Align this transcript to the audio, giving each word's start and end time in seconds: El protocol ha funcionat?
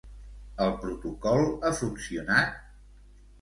El 0.67 0.71
protocol 0.85 1.45
ha 1.61 1.71
funcionat? 1.81 2.59